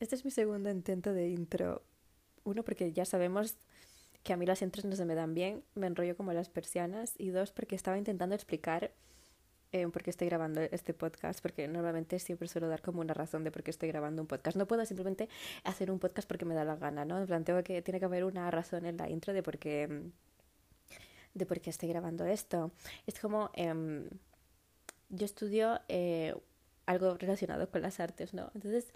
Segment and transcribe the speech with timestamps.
[0.00, 1.82] Este es mi segundo intento de intro.
[2.44, 3.56] Uno, porque ya sabemos
[4.22, 7.14] que a mí las intros no se me dan bien, me enrollo como las persianas.
[7.18, 8.92] Y dos, porque estaba intentando explicar
[9.72, 13.42] eh, por qué estoy grabando este podcast, porque normalmente siempre suelo dar como una razón
[13.42, 14.56] de por qué estoy grabando un podcast.
[14.56, 15.28] No puedo simplemente
[15.64, 17.24] hacer un podcast porque me da la gana, ¿no?
[17.26, 20.04] Planteo que tiene que haber una razón en la intro de por qué,
[21.34, 22.70] de por qué estoy grabando esto.
[23.06, 24.08] Es como, em,
[25.08, 26.34] yo estudio eh,
[26.86, 28.50] algo relacionado con las artes, ¿no?
[28.54, 28.86] Entonces,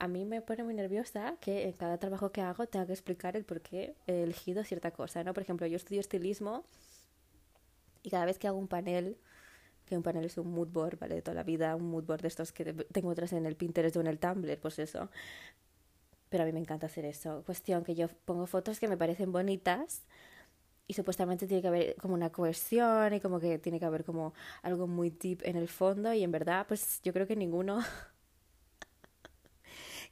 [0.00, 3.36] a mí me pone muy nerviosa que en cada trabajo que hago tenga que explicar
[3.36, 5.34] el por qué he elegido cierta cosa, ¿no?
[5.34, 6.64] Por ejemplo, yo estudio estilismo
[8.02, 9.18] y cada vez que hago un panel,
[9.84, 11.16] que un panel es un mood board, ¿vale?
[11.16, 13.94] De toda la vida, un mood board de estos que tengo otras en el Pinterest
[13.96, 15.10] o en el Tumblr, pues eso.
[16.30, 17.42] Pero a mí me encanta hacer eso.
[17.44, 20.04] Cuestión que yo pongo fotos que me parecen bonitas
[20.86, 24.32] y supuestamente tiene que haber como una cohesión y como que tiene que haber como
[24.62, 27.80] algo muy deep en el fondo y en verdad pues yo creo que ninguno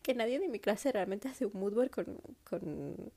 [0.03, 3.13] que nadie de mi clase realmente hace un mood board con, con,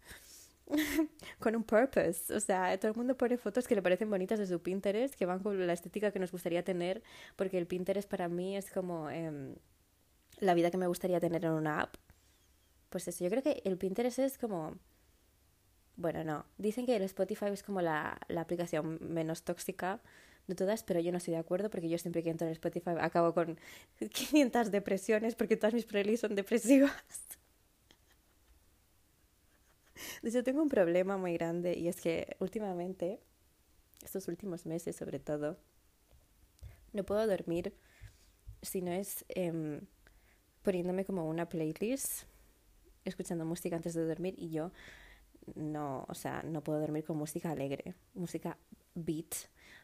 [1.40, 2.34] con un purpose.
[2.34, 5.26] O sea, todo el mundo pone fotos que le parecen bonitas de su Pinterest, que
[5.26, 7.04] van con la estética que nos gustaría tener,
[7.36, 9.56] porque el Pinterest para mí es como eh,
[10.40, 11.96] la vida que me gustaría tener en una app.
[12.90, 14.78] Pues eso, yo creo que el Pinterest es como
[16.02, 16.46] bueno, no.
[16.58, 20.02] Dicen que el Spotify es como la, la aplicación menos tóxica
[20.48, 22.92] de todas, pero yo no estoy de acuerdo porque yo siempre que entro en Spotify
[23.00, 23.58] acabo con
[24.12, 26.92] 500 depresiones porque todas mis playlists son depresivas.
[30.24, 33.20] Yo tengo un problema muy grande y es que últimamente,
[34.04, 35.58] estos últimos meses sobre todo,
[36.94, 37.74] no puedo dormir
[38.62, 39.82] si no es eh,
[40.64, 42.24] poniéndome como una playlist,
[43.06, 44.72] escuchando música antes de dormir y yo
[45.56, 48.58] no, o sea, no puedo dormir con música alegre, música
[48.94, 49.34] beat.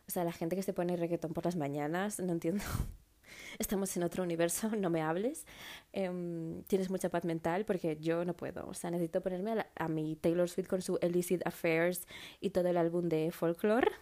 [0.08, 2.64] O sea, la gente que se pone reggaetón por las mañanas, no entiendo.
[3.60, 5.46] Estamos en otro universo, no me hables.
[5.94, 8.68] Um, tienes mucha paz mental porque yo no puedo.
[8.68, 12.08] O sea, necesito ponerme a mi Taylor Swift con su Illicit Affairs
[12.40, 13.92] y todo el álbum de folklore.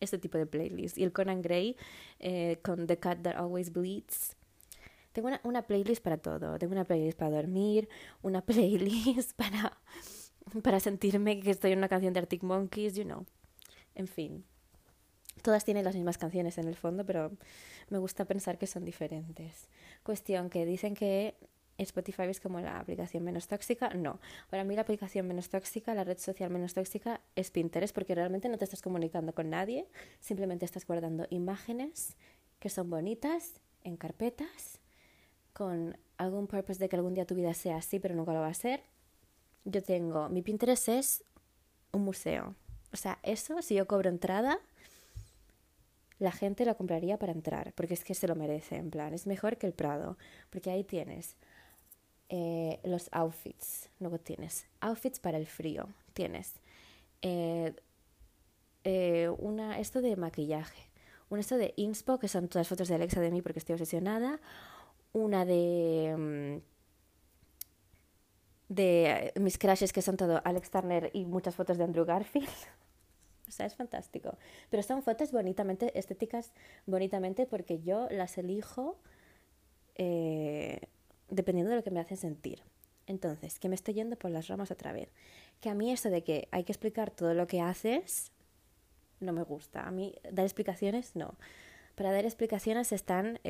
[0.00, 0.96] Este tipo de playlist.
[0.96, 1.76] Y el Conan Gray
[2.20, 4.36] eh, con The Cat That Always Bleeds.
[5.12, 6.56] Tengo una, una playlist para todo.
[6.56, 7.88] Tengo una playlist para dormir,
[8.22, 9.76] una playlist para
[10.62, 13.26] para sentirme que estoy en una canción de Arctic Monkeys, you know.
[13.94, 14.44] En fin.
[15.42, 17.32] Todas tienen las mismas canciones en el fondo, pero
[17.90, 19.68] me gusta pensar que son diferentes.
[20.02, 21.34] Cuestión que dicen que
[21.78, 23.90] Spotify es como la aplicación menos tóxica.
[23.90, 28.14] No, para mí la aplicación menos tóxica, la red social menos tóxica es Pinterest porque
[28.14, 29.86] realmente no te estás comunicando con nadie,
[30.20, 32.16] simplemente estás guardando imágenes
[32.58, 34.80] que son bonitas en carpetas
[35.52, 38.48] con algún purpose de que algún día tu vida sea así, pero nunca lo va
[38.48, 38.82] a ser
[39.70, 41.24] yo tengo, mi Pinterest es
[41.92, 42.54] un museo.
[42.92, 44.58] O sea, eso, si yo cobro entrada,
[46.18, 49.26] la gente lo compraría para entrar, porque es que se lo merece, en plan, es
[49.26, 50.18] mejor que el Prado,
[50.50, 51.36] porque ahí tienes
[52.28, 56.54] eh, los outfits, luego tienes outfits para el frío, tienes
[57.22, 57.74] eh,
[58.84, 60.90] eh, una, esto de maquillaje,
[61.30, 64.40] un esto de inspo, que son todas fotos de Alexa de mí porque estoy obsesionada,
[65.12, 66.60] una de...
[66.62, 66.78] Mm,
[68.68, 72.48] de mis crashes que son todo Alex Turner y muchas fotos de Andrew Garfield.
[73.48, 74.36] o sea, es fantástico.
[74.70, 76.52] Pero son fotos bonitamente, estéticas
[76.86, 78.98] bonitamente porque yo las elijo
[79.96, 80.80] eh,
[81.30, 82.62] dependiendo de lo que me hacen sentir.
[83.06, 85.08] Entonces, que me estoy yendo por las ramas otra vez.
[85.60, 88.30] Que a mí esto de que hay que explicar todo lo que haces
[89.20, 89.86] no me gusta.
[89.86, 91.34] A mí dar explicaciones no.
[91.94, 93.40] Para dar explicaciones están...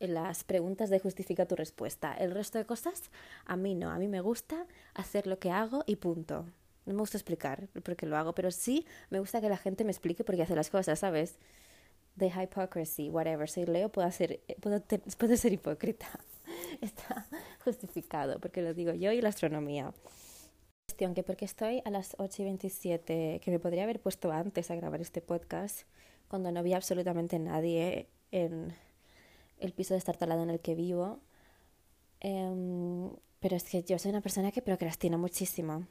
[0.00, 2.14] En las preguntas de justifica tu respuesta.
[2.14, 3.10] El resto de cosas,
[3.44, 3.90] a mí no.
[3.90, 6.46] A mí me gusta hacer lo que hago y punto.
[6.90, 9.84] No me gusta explicar por qué lo hago, pero sí me gusta que la gente
[9.84, 11.38] me explique por qué hace las cosas, ¿sabes?
[12.16, 13.48] De hypocrisy, whatever.
[13.48, 14.82] Si leo, puedo, hacer, puedo,
[15.16, 16.08] puedo ser hipócrita.
[16.80, 17.28] Está
[17.64, 19.94] justificado, porque lo digo yo y la astronomía.
[20.88, 24.72] Cuestión que porque estoy a las 8 y 27, que me podría haber puesto antes
[24.72, 25.82] a grabar este podcast,
[26.26, 28.74] cuando no había absolutamente nadie en
[29.60, 31.20] el piso de talado en el que vivo.
[32.24, 35.86] Um, pero es que yo soy una persona que procrastina muchísimo.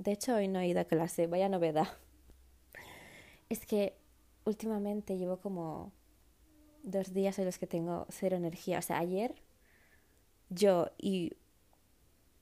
[0.00, 1.88] De hecho, hoy no he ido a clase, vaya novedad.
[3.50, 3.98] Es que
[4.44, 5.92] últimamente llevo como
[6.82, 8.78] dos días en los que tengo cero energía.
[8.78, 9.34] O sea, ayer
[10.48, 11.34] yo y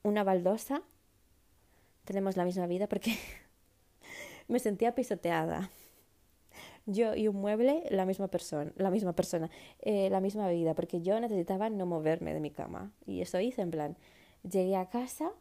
[0.03, 0.83] una baldosa
[2.05, 3.17] tenemos la misma vida porque
[4.47, 5.69] me sentía pisoteada
[6.85, 9.49] yo y un mueble la misma persona, la misma persona,
[9.81, 12.93] eh, la misma vida, porque yo necesitaba no moverme de mi cama.
[13.05, 13.97] Y eso hice en plan,
[14.49, 15.33] llegué a casa,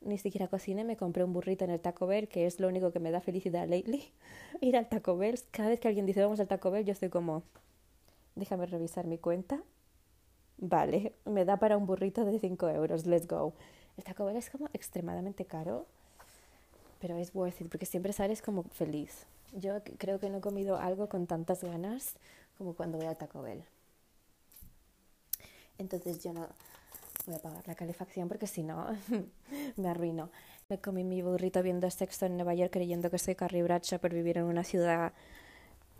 [0.00, 2.90] ni siquiera cociné, me compré un burrito en el Taco Bell, que es lo único
[2.92, 4.10] que me da felicidad lately.
[4.60, 7.10] Ir al Taco Bell, cada vez que alguien dice vamos al Taco Bell, yo estoy
[7.10, 7.42] como,
[8.34, 9.62] déjame revisar mi cuenta.
[10.58, 13.54] Vale, me da para un burrito de 5 euros, let's go.
[13.96, 15.86] El Taco Bell es como extremadamente caro,
[17.00, 19.26] pero es worth it porque siempre sales como feliz.
[19.52, 22.14] Yo creo que no he comido algo con tantas ganas
[22.56, 23.64] como cuando voy al Taco Bell.
[25.78, 26.46] Entonces yo no
[27.26, 28.86] voy a pagar la calefacción porque si no
[29.76, 30.30] me arruino.
[30.68, 34.14] Me comí mi burrito viendo sexo en Nueva York creyendo que soy Carrie Bradshaw por
[34.14, 35.12] vivir en una ciudad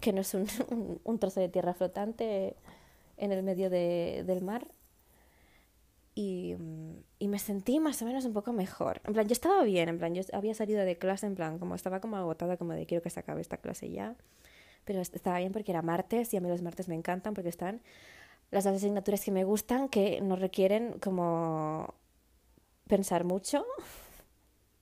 [0.01, 0.47] que no es un,
[1.03, 2.57] un, trozo de tierra flotante
[3.17, 4.67] en el medio de, del mar.
[6.15, 6.57] Y,
[7.19, 9.01] y, me sentí más o menos un poco mejor.
[9.05, 11.75] En plan, yo estaba bien, en plan, yo había salido de clase, en plan, como
[11.75, 14.17] estaba como agotada, como de quiero que se acabe esta clase ya.
[14.85, 17.81] Pero estaba bien porque era martes y a mí los martes me encantan porque están
[18.51, 21.95] las asignaturas que me gustan que no requieren como
[22.89, 23.65] pensar mucho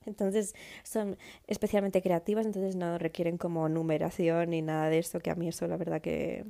[0.07, 5.35] entonces son especialmente creativas, entonces no requieren como numeración ni nada de eso, que a
[5.35, 6.47] mí eso la verdad que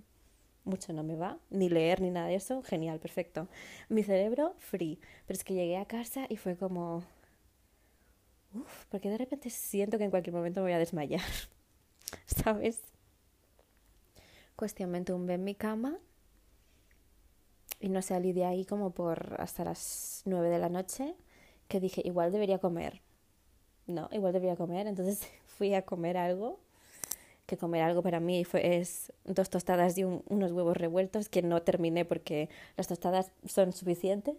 [0.65, 3.49] mucho no me va, ni leer ni nada de eso, genial, perfecto.
[3.89, 7.03] Mi cerebro free, pero es que llegué a casa y fue como,
[8.55, 11.23] uff, porque de repente siento que en cualquier momento me voy a desmayar,
[12.27, 12.83] ¿sabes?
[14.57, 15.99] Cuestión, me tumbé en mi cama
[17.81, 21.15] y no salí de ahí como por hasta las nueve de la noche,
[21.69, 23.03] que dije, igual debería comer
[23.89, 24.87] no, igual debía comer.
[24.87, 26.61] Entonces fui a comer algo,
[27.47, 31.63] que comer algo para mí fue, es dos tostadas y unos huevos revueltos que no
[31.63, 34.37] terminé porque las tostadas son suficientes.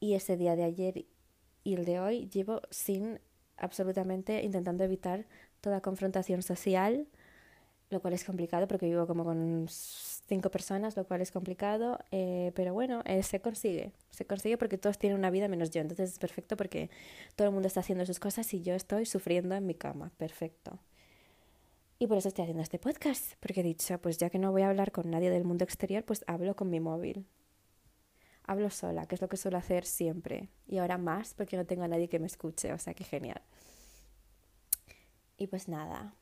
[0.00, 1.06] Y ese día de ayer
[1.62, 3.20] y el de hoy llevo sin
[3.56, 5.24] absolutamente intentando evitar
[5.62, 7.06] toda confrontación social,
[7.94, 12.52] lo cual es complicado porque vivo como con cinco personas, lo cual es complicado, eh,
[12.54, 16.12] pero bueno, eh, se consigue, se consigue porque todos tienen una vida menos yo, entonces
[16.12, 16.90] es perfecto porque
[17.36, 20.78] todo el mundo está haciendo sus cosas y yo estoy sufriendo en mi cama, perfecto.
[21.98, 24.62] Y por eso estoy haciendo este podcast, porque he dicho, pues ya que no voy
[24.62, 27.24] a hablar con nadie del mundo exterior, pues hablo con mi móvil.
[28.46, 30.48] Hablo sola, que es lo que suelo hacer siempre.
[30.66, 33.40] Y ahora más porque no tengo a nadie que me escuche, o sea que genial.
[35.38, 36.14] Y pues nada,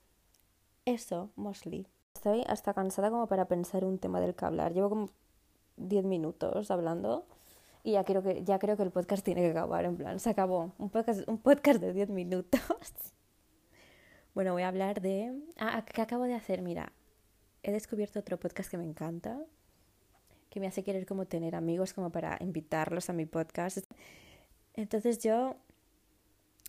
[0.85, 1.87] eso, mostly.
[2.15, 4.73] Estoy hasta cansada como para pensar un tema del que hablar.
[4.73, 5.11] Llevo como
[5.77, 7.27] 10 minutos hablando
[7.83, 10.31] y ya creo que ya creo que el podcast tiene que acabar en plan, se
[10.31, 10.73] acabó.
[10.79, 12.61] Un podcast un podcast de 10 minutos.
[14.35, 16.63] bueno, voy a hablar de ah, ¿qué acabo de hacer?
[16.63, 16.93] Mira,
[17.63, 19.41] he descubierto otro podcast que me encanta,
[20.51, 23.79] que me hace querer como tener amigos como para invitarlos a mi podcast.
[24.75, 25.57] Entonces yo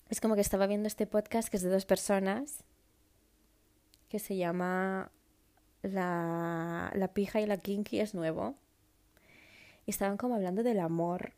[0.09, 2.63] es como que estaba viendo este podcast que es de dos personas
[4.13, 5.12] que se llama
[5.81, 8.54] la, la pija y la kinky es nuevo.
[9.88, 11.31] Y estaban como hablando del amor.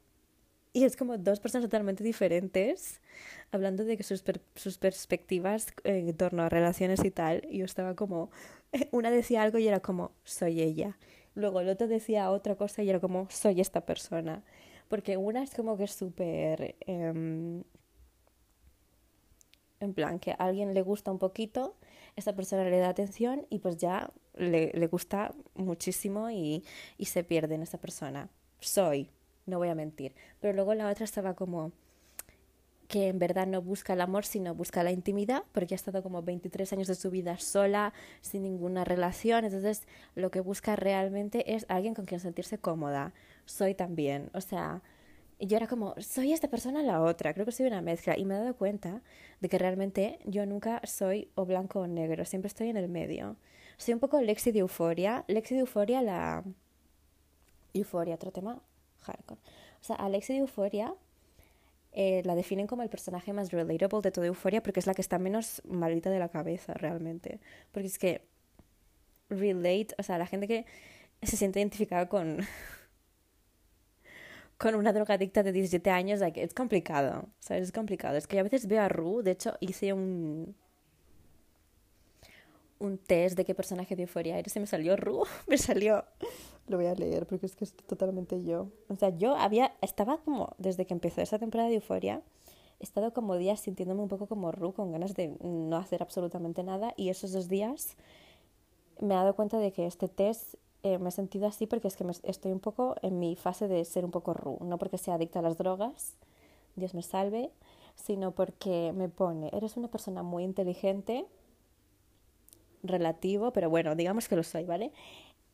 [0.73, 2.99] Y es como dos personas totalmente diferentes,
[3.53, 4.25] hablando de sus,
[4.55, 7.47] sus perspectivas en torno a relaciones y tal.
[7.49, 8.29] Y yo estaba como,
[8.91, 10.97] una decía algo y era como, soy ella.
[11.33, 14.43] Luego el otro decía otra cosa y era como, soy esta persona.
[14.89, 16.75] Porque una es como que es súper...
[16.81, 17.63] Em,
[19.79, 21.75] en plan, que a alguien le gusta un poquito,
[22.15, 26.63] esta persona le da atención y pues ya le, le gusta muchísimo y,
[26.97, 28.29] y se pierde en esa persona.
[28.59, 29.09] Soy,
[29.45, 30.13] no voy a mentir.
[30.39, 31.71] Pero luego la otra estaba como
[32.87, 36.21] que en verdad no busca el amor, sino busca la intimidad, porque ha estado como
[36.21, 41.65] 23 años de su vida sola, sin ninguna relación, entonces lo que busca realmente es
[41.67, 43.13] alguien con quien sentirse cómoda.
[43.45, 44.81] Soy también, o sea,
[45.39, 48.25] yo era como, soy esta persona o la otra, creo que soy una mezcla, y
[48.25, 49.01] me he dado cuenta
[49.41, 53.37] de que realmente yo nunca soy o blanco o negro, siempre estoy en el medio.
[53.77, 55.25] Soy un poco Lexi de Euforia.
[55.27, 56.43] Lexi de Euforia, la.
[57.73, 58.61] Euforia, otro tema
[59.01, 59.39] hardcore.
[59.81, 60.93] O sea, a Lexi de Euforia
[61.91, 65.01] eh, la definen como el personaje más relatable de toda Euforia porque es la que
[65.01, 67.39] está menos maldita de la cabeza realmente.
[67.71, 68.21] Porque es que.
[69.27, 70.65] Relate, o sea, la gente que
[71.23, 72.39] se siente identificada con.
[74.57, 77.63] Con una drogadicta de 17 años, like, es complicado, ¿sabes?
[77.63, 78.17] Es complicado.
[78.17, 80.55] Es que a veces veo a Ru, de hecho hice un,
[82.79, 86.05] un test de qué personaje de euforia eres y me salió Ru, me salió.
[86.67, 88.69] Lo voy a leer porque es que es totalmente yo.
[88.87, 92.21] O sea, yo había, estaba como, desde que empezó esa temporada de euforia,
[92.79, 96.63] he estado como días sintiéndome un poco como Ru, con ganas de no hacer absolutamente
[96.63, 97.97] nada y esos dos días
[98.99, 101.95] me he dado cuenta de que este test eh, me he sentido así porque es
[101.95, 104.99] que me, estoy un poco en mi fase de ser un poco Ru, no porque
[104.99, 106.13] sea adicta a las drogas,
[106.75, 107.49] Dios me salve,
[107.95, 111.25] sino porque me pone, eres una persona muy inteligente,
[112.83, 114.91] relativo, pero bueno, digamos que lo soy, ¿vale?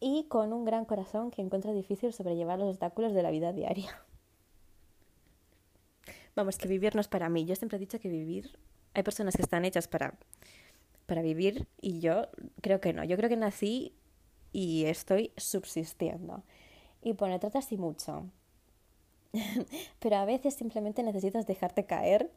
[0.01, 4.03] Y con un gran corazón que encuentra difícil sobrellevar los obstáculos de la vida diaria.
[6.35, 7.45] Vamos, que vivir no es para mí.
[7.45, 8.59] Yo siempre he dicho que vivir,
[8.93, 10.13] hay personas que están hechas para,
[11.05, 12.27] para vivir y yo
[12.59, 13.05] creo que no.
[13.05, 13.95] Yo creo que nací
[14.51, 16.43] y estoy subsistiendo.
[17.01, 18.25] Y bueno, trata así mucho.
[19.99, 22.31] Pero a veces simplemente necesitas dejarte caer.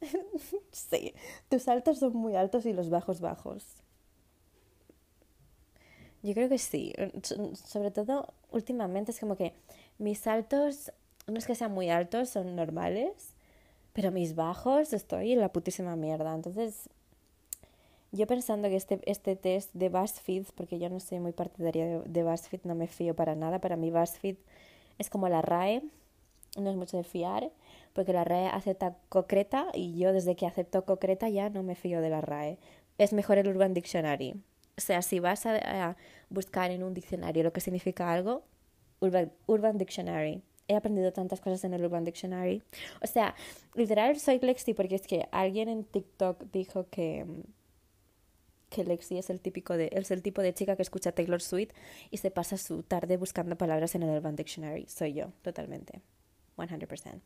[0.72, 1.14] sí,
[1.48, 3.64] tus altos son muy altos y los bajos bajos.
[6.22, 6.92] Yo creo que sí.
[7.22, 9.54] Sobre todo últimamente es como que
[9.98, 10.92] mis saltos,
[11.26, 13.34] no es que sean muy altos, son normales,
[13.92, 16.34] pero mis bajos estoy en la putísima mierda.
[16.34, 16.88] Entonces,
[18.14, 22.02] yo pensando que este, este test de BuzzFeed, porque yo no soy muy partidaria de,
[22.06, 23.60] de BuzzFeed, no me fío para nada.
[23.60, 24.36] Para mí BuzzFeed
[24.98, 25.82] es como la RAE,
[26.56, 27.50] no es mucho de fiar,
[27.92, 32.00] porque la RAE acepta concreta y yo desde que acepto concreta ya no me fío
[32.00, 32.58] de la RAE.
[32.98, 34.34] Es mejor el Urban Dictionary.
[34.76, 35.96] O sea, si vas a,
[36.30, 38.42] buscar en un diccionario lo que significa algo,
[39.00, 40.42] Urban, Urban Dictionary.
[40.66, 42.62] He aprendido tantas cosas en el Urban Dictionary.
[43.02, 43.34] O sea,
[43.74, 47.26] literal soy Lexi porque es que alguien en TikTok dijo que
[48.74, 51.70] que Lexi es el típico de es el tipo de chica que escucha Taylor Swift
[52.10, 54.86] y se pasa su tarde buscando palabras en el Urban Dictionary.
[54.88, 56.00] Soy yo, totalmente.
[56.56, 57.20] 100%.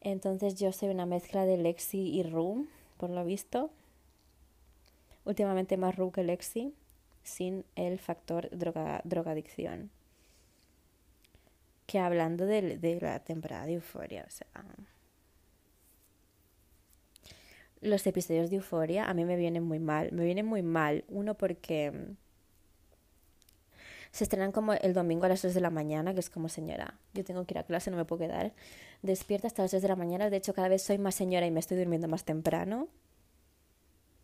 [0.00, 3.70] Entonces yo soy una mezcla de Lexi y Room, por lo visto
[5.24, 6.74] últimamente más Ru que Lexi,
[7.22, 9.90] sin el factor droga, drogadicción.
[11.86, 14.46] Que hablando de, de la temporada de Euforia, o sea.
[17.80, 20.10] Los episodios de Euforia a mí me vienen muy mal.
[20.12, 21.04] Me vienen muy mal.
[21.08, 22.16] Uno porque mm,
[24.10, 26.98] se estrenan como el domingo a las 3 de la mañana, que es como señora,
[27.14, 28.52] yo tengo que ir a clase, no me puedo quedar
[29.02, 30.30] despierta hasta las 3 de la mañana.
[30.30, 32.88] De hecho, cada vez soy más señora y me estoy durmiendo más temprano.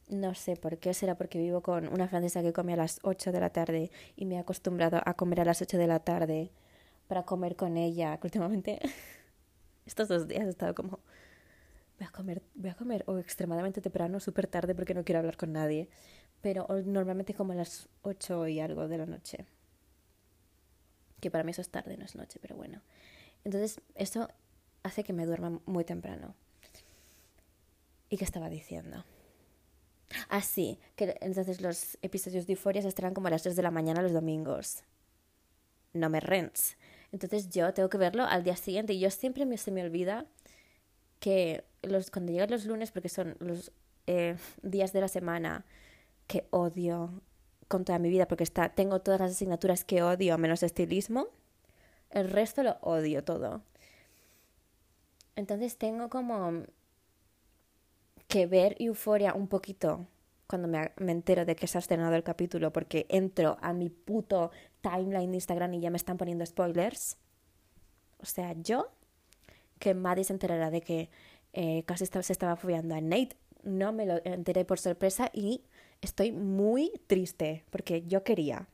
[0.08, 3.32] No sé por qué, será porque vivo con una francesa que come a las 8
[3.32, 6.50] de la tarde y me he acostumbrado a comer a las 8 de la tarde
[7.08, 8.80] para comer con ella, que últimamente
[9.86, 11.00] estos dos días he estado como
[11.98, 15.36] voy a comer, voy a comer o extremadamente temprano, súper tarde porque no quiero hablar
[15.36, 15.88] con nadie,
[16.40, 19.46] pero normalmente como a las 8 y algo de la noche.
[21.20, 22.82] Que para mí eso es tarde, no es noche, pero bueno.
[23.44, 24.28] Entonces, eso
[24.82, 26.34] hace que me duerma muy temprano.
[28.10, 29.04] ¿Y qué estaba diciendo?
[30.28, 33.62] Así, ah, que entonces los episodios de Euphoria se estrenan como a las 3 de
[33.62, 34.82] la mañana los domingos.
[35.92, 36.76] No me rents.
[37.12, 40.26] Entonces yo tengo que verlo al día siguiente y yo siempre me, se me olvida
[41.24, 43.72] que los, cuando llegan los lunes, porque son los
[44.06, 45.64] eh, días de la semana
[46.26, 47.22] que odio
[47.66, 51.28] con toda mi vida, porque está, tengo todas las asignaturas que odio menos estilismo,
[52.10, 53.62] el resto lo odio todo.
[55.34, 56.64] Entonces tengo como
[58.28, 60.06] que ver Euforia un poquito
[60.46, 64.50] cuando me, entero de que se ha estrenado el capítulo porque entro a mi puto
[64.82, 67.16] timeline de Instagram y ya me están poniendo spoilers.
[68.18, 68.90] O sea, yo,
[69.84, 71.10] que Maddie se enterara de que
[71.52, 75.60] eh, casi se estaba fobiando a Nate, no me lo enteré por sorpresa y
[76.00, 78.66] estoy muy triste porque yo quería.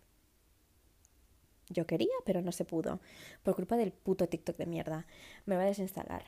[1.69, 3.01] Yo quería, pero no se pudo.
[3.43, 5.07] Por culpa del puto TikTok de mierda.
[5.47, 6.23] Me va a desinstalar.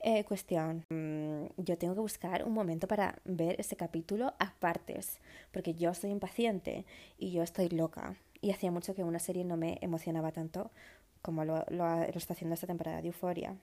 [0.00, 5.20] Eh, cuestión, mm, yo tengo que buscar un momento para ver ese capítulo a partes,
[5.52, 6.84] porque yo soy impaciente
[7.18, 8.16] y yo estoy loca.
[8.40, 10.72] Y hacía mucho que una serie no me emocionaba tanto
[11.22, 13.56] como lo, lo, está haciendo esta temporada de Euforia.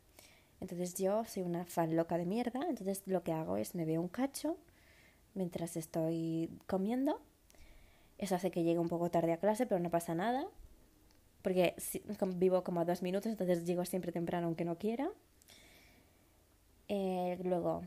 [0.62, 4.02] Entonces yo soy una fan loca de mierda, entonces lo que hago es me veo
[4.02, 4.58] un cacho
[5.34, 7.22] mientras estoy comiendo.
[8.18, 10.48] Eso hace que llegue un poco tarde a clase, pero no pasa nada.
[11.42, 11.76] Porque
[12.38, 15.10] vivo como a dos minutos, entonces llego siempre temprano aunque no quiera.
[16.88, 17.84] Eh, luego,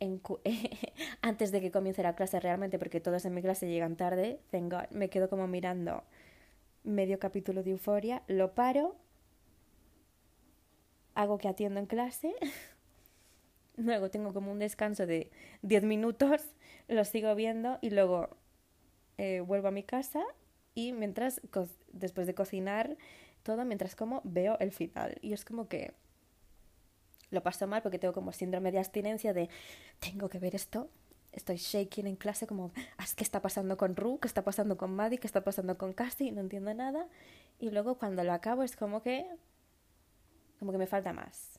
[1.22, 4.78] antes de que comience la clase realmente, porque todos en mi clase llegan tarde, tengo,
[4.90, 6.02] me quedo como mirando
[6.84, 8.96] medio capítulo de Euforia, lo paro,
[11.16, 12.34] hago que atiendo en clase,
[13.76, 15.30] luego tengo como un descanso de
[15.62, 16.42] 10 minutos,
[16.88, 18.28] lo sigo viendo y luego
[19.18, 20.22] eh, vuelvo a mi casa
[20.74, 21.40] y mientras,
[21.92, 22.96] después de cocinar
[23.42, 25.18] todo, mientras como, veo el final.
[25.22, 25.94] Y es como que
[27.30, 29.48] lo paso mal porque tengo como síndrome de abstinencia de
[30.00, 30.90] tengo que ver esto.
[31.32, 34.18] Estoy shaking en clase como, ah, ¿qué está pasando con Ru?
[34.20, 35.18] ¿Qué está pasando con Maddie?
[35.18, 36.32] ¿Qué está pasando con Cassie?
[36.32, 37.08] No entiendo nada.
[37.58, 39.26] Y luego cuando lo acabo es como que,
[40.58, 41.58] como que me falta más.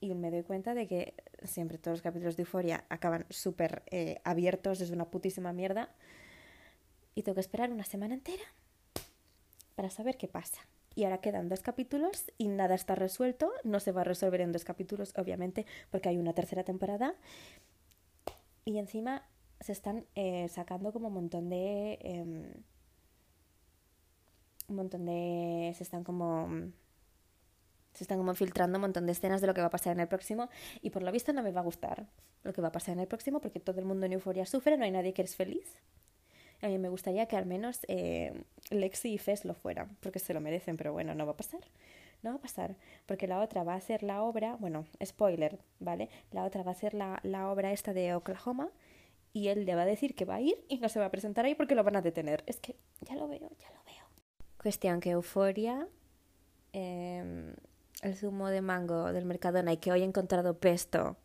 [0.00, 1.14] Y me doy cuenta de que
[1.44, 5.94] siempre todos los capítulos de Euforia acaban súper eh, abiertos desde una putísima mierda.
[7.14, 8.44] Y tengo que esperar una semana entera
[9.74, 10.60] para saber qué pasa
[10.96, 13.52] y ahora quedan dos capítulos y nada está resuelto.
[13.64, 17.14] No se va a resolver en dos capítulos, obviamente, porque hay una tercera temporada.
[18.64, 19.22] Y encima
[19.60, 21.98] se están eh, sacando como un montón de...
[22.00, 22.50] Em,
[24.68, 25.74] un montón de...
[25.76, 26.48] se están como...
[27.96, 30.00] Se están como filtrando un montón de escenas de lo que va a pasar en
[30.00, 30.50] el próximo
[30.82, 32.06] y por lo visto no me va a gustar
[32.44, 34.76] lo que va a pasar en el próximo porque todo el mundo en euforia sufre,
[34.76, 35.76] no hay nadie que es feliz.
[36.62, 38.32] A mí me gustaría que al menos eh,
[38.70, 41.60] Lexi y Fes lo fueran, porque se lo merecen, pero bueno, no va a pasar.
[42.22, 46.08] No va a pasar, porque la otra va a ser la obra, bueno, spoiler, ¿vale?
[46.32, 48.70] La otra va a ser la, la obra esta de Oklahoma
[49.36, 51.10] y él le va a decir que va a ir y no se va a
[51.10, 52.42] presentar ahí porque lo van a detener.
[52.46, 54.04] Es que ya lo veo, ya lo veo.
[54.60, 55.86] Cuestión que Euforia,
[56.72, 57.54] em,
[58.02, 61.16] el zumo de mango del Mercadona y que hoy he encontrado pesto.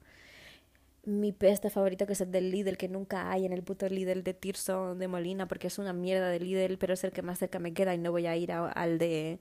[1.04, 4.24] Mi pesto favorito que es el del Lidl, que nunca hay en el puto Lidl
[4.24, 7.40] de Tirso de Molina porque es una mierda de Lidl, pero es el que más
[7.40, 9.40] cerca me queda y no voy a ir al de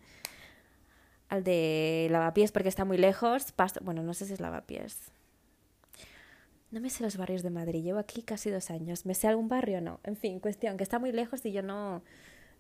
[1.29, 3.55] al de lavapiés porque está muy lejos.
[3.83, 5.13] bueno, no sé si es lavapiés.
[6.71, 9.05] No me sé los barrios de Madrid, llevo aquí casi dos años.
[9.05, 10.01] ¿Me sé algún barrio o no?
[10.05, 12.03] En fin, cuestión, que está muy lejos y yo no...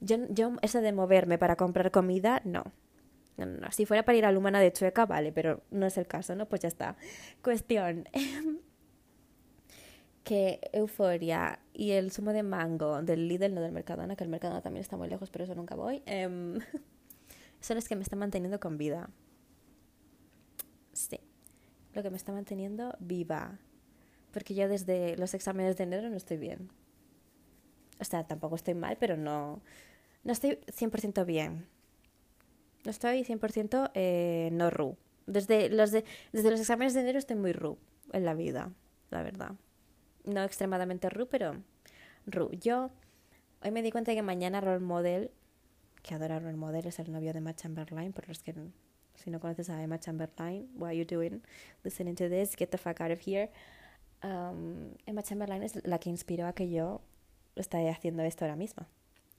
[0.00, 2.64] Yo, yo de moverme para comprar comida, no.
[3.46, 6.34] No, Si fuera para ir a Lumana de Chueca, vale, pero no es el caso,
[6.34, 6.48] ¿no?
[6.48, 6.96] Pues ya está.
[7.42, 8.08] Cuestión.
[10.24, 14.60] que Euforia y el zumo de mango del Lidl, no del Mercadona, que el Mercadona
[14.60, 16.02] también está muy lejos, pero eso nunca voy.
[16.06, 16.28] Eh,
[17.60, 19.10] son los que me están manteniendo con vida.
[20.92, 21.20] Sí.
[21.94, 23.58] Lo que me está manteniendo viva
[24.32, 26.70] porque yo desde los exámenes de enero no estoy bien.
[28.00, 29.60] O sea, tampoco estoy mal, pero no,
[30.24, 31.66] no estoy 100% bien.
[32.84, 34.96] No estoy 100% eh, no ru.
[35.26, 37.78] Desde los, de, desde los exámenes de enero estoy muy ru
[38.12, 38.72] en la vida,
[39.10, 39.52] la verdad.
[40.24, 41.54] No extremadamente ru, pero
[42.26, 42.50] ru.
[42.52, 42.90] Yo
[43.62, 45.30] hoy me di cuenta que mañana Role Model,
[46.02, 48.54] que adora Role Model, es el novio de Emma Chamberlain, por los que
[49.14, 51.42] si no conoces a Emma Chamberlain, what are you doing
[51.84, 52.56] listening to this?
[52.56, 53.50] Get the fuck out of here
[54.22, 57.00] um, Emma Chamberlain es la que inspiró a que yo
[57.56, 58.86] esté haciendo esto ahora mismo.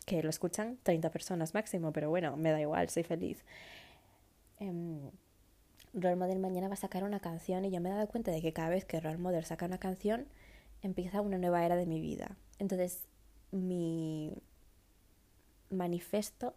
[0.06, 3.44] Que lo escuchan 30 personas máximo, pero bueno, me da igual, soy feliz.
[4.60, 5.12] Um,
[5.94, 8.42] Role Model mañana va a sacar una canción y yo me he dado cuenta de
[8.42, 10.26] que cada vez que Role Model saca una canción,
[10.82, 12.38] empieza una nueva era de mi vida.
[12.60, 13.06] Entonces,
[13.52, 14.34] mi
[15.70, 16.54] manifesto,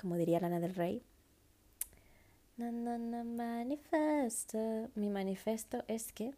[0.00, 1.02] como diría Lana del Rey,
[3.26, 4.58] manifesto.
[4.94, 6.34] Mi manifesto es que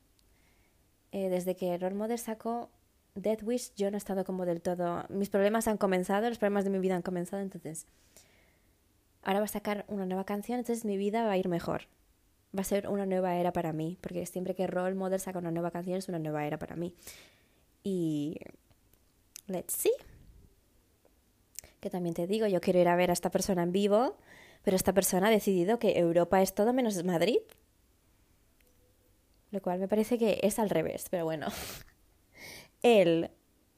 [1.13, 2.71] eh, desde que Role Model sacó
[3.17, 5.05] Death Wish, yo no he estado como del todo.
[5.09, 7.87] Mis problemas han comenzado, los problemas de mi vida han comenzado, entonces.
[9.23, 11.89] Ahora va a sacar una nueva canción, entonces mi vida va a ir mejor.
[12.57, 15.51] Va a ser una nueva era para mí, porque siempre que Role Model saca una
[15.51, 16.95] nueva canción es una nueva era para mí.
[17.83, 18.39] Y.
[19.47, 19.93] Let's see.
[21.81, 24.17] Que también te digo, yo quiero ir a ver a esta persona en vivo,
[24.63, 27.39] pero esta persona ha decidido que Europa es todo menos Madrid.
[29.51, 31.47] Lo cual me parece que es al revés, pero bueno.
[32.87, 33.31] Él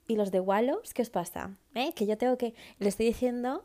[0.06, 1.56] y los de Wallows, ¿qué os pasa?
[1.74, 1.94] ¿Eh?
[1.94, 2.54] Que yo tengo que...
[2.78, 3.64] Le estoy diciendo...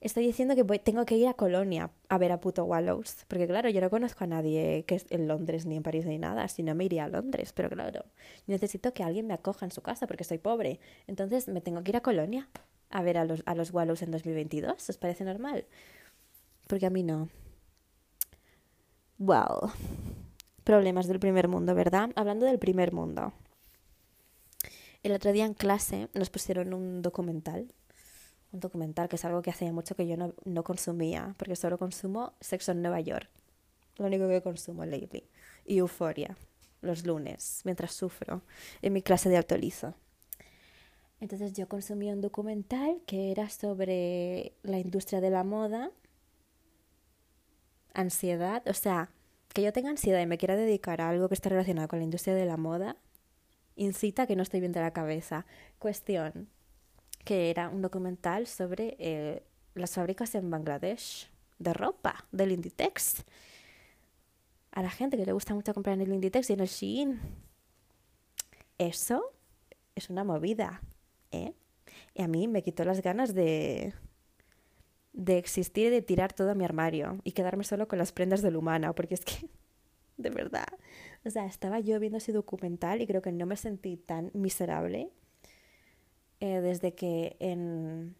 [0.00, 3.24] Estoy diciendo que tengo que ir a Colonia a ver a puto Wallows.
[3.28, 6.18] Porque claro, yo no conozco a nadie que es en Londres, ni en París, ni
[6.18, 6.48] nada.
[6.48, 7.52] Si no me iría a Londres.
[7.52, 8.04] Pero claro,
[8.46, 10.80] necesito que alguien me acoja en su casa porque soy pobre.
[11.06, 12.48] Entonces me tengo que ir a Colonia
[12.90, 14.90] a ver a los, a los Wallows en 2022.
[14.90, 15.64] ¿Os parece normal?
[16.66, 17.28] Porque a mí no.
[19.18, 19.70] Well
[20.66, 22.10] problemas del primer mundo, ¿verdad?
[22.16, 23.32] Hablando del primer mundo.
[25.02, 27.72] El otro día en clase nos pusieron un documental.
[28.52, 32.34] Un documental que es algo que hacía mucho que yo no, consumía, porque solo consumo
[32.40, 33.28] Sexo en Nueva York.
[33.96, 35.24] Lo único que consumo lately.
[35.64, 36.36] Y Euforia,
[36.80, 38.42] los lunes, mientras sufro
[38.82, 39.94] en mi clase de autolizo.
[41.20, 45.90] Entonces yo consumí un documental que era sobre la industria de la moda,
[47.94, 49.10] ansiedad, o sea,
[49.54, 52.04] que yo tenga ansiedad y me quiera dedicar a algo que esté relacionado con la
[52.04, 52.96] industria de la moda,
[53.76, 55.46] incita que no estoy bien de la cabeza.
[55.78, 56.48] Cuestión,
[57.24, 59.42] que era un documental sobre eh,
[59.74, 63.24] las fábricas en Bangladesh de ropa, del Inditex.
[64.72, 67.20] A la gente que le gusta mucho comprar en el Inditex y en el Shein.
[68.78, 69.32] Eso
[69.94, 70.82] es una movida,
[71.30, 71.54] ¿eh?
[72.14, 73.94] Y a mí me quitó las ganas de,
[75.12, 78.42] de existir y de tirar todo a mi armario y quedarme solo con las prendas
[78.42, 79.48] del humano, porque es que,
[80.16, 80.66] de verdad,
[81.24, 85.10] o sea, estaba yo viendo ese documental y creo que no me sentí tan miserable
[86.40, 88.14] eh, desde que en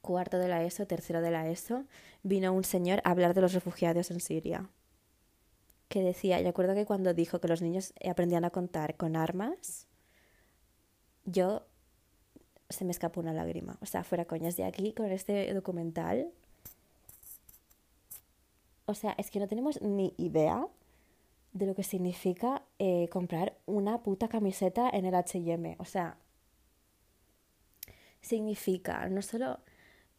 [0.00, 1.84] cuarto de la ESO, tercero de la ESO,
[2.22, 4.68] vino un señor a hablar de los refugiados en Siria.
[5.88, 9.88] Que decía, yo acuerdo que cuando dijo que los niños aprendían a contar con armas,
[11.24, 11.66] yo
[12.68, 13.76] se me escapó una lágrima.
[13.80, 16.30] O sea, fuera coñas de aquí con este documental.
[18.86, 20.66] O sea, es que no tenemos ni idea
[21.52, 25.76] de lo que significa eh, comprar una puta camiseta en el HM.
[25.78, 26.16] O sea,
[28.20, 29.58] significa no solo